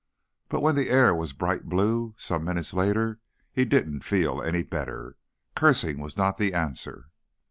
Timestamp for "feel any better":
4.03-5.15